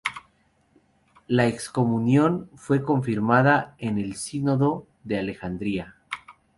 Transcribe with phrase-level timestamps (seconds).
[1.27, 5.95] La excomunión fue confirmada en el Sínodo de Alejandría.